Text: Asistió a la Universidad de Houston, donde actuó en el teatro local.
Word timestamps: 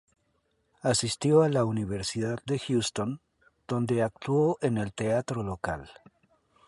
Asistió 0.81 1.43
a 1.43 1.49
la 1.49 1.63
Universidad 1.63 2.39
de 2.47 2.57
Houston, 2.57 3.21
donde 3.67 4.01
actuó 4.01 4.57
en 4.61 4.79
el 4.79 4.93
teatro 4.93 5.43
local. 5.43 5.91